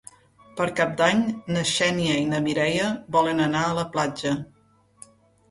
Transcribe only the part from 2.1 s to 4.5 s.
i na Mireia volen anar a la platja.